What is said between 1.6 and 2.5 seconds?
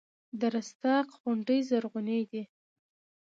زرغونې دي